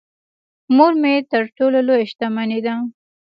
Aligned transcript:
مور 0.75 0.93
مې 1.01 1.13
تر 1.31 1.43
ټولو 1.57 1.77
لويه 1.87 2.05
شتمنی 2.11 2.59
ده. 2.65 2.75